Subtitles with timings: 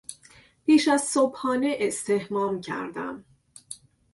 [0.65, 3.23] پیش از صبحانه استحمام کردم.